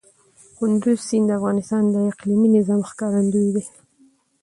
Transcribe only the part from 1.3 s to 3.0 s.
افغانستان د اقلیمي نظام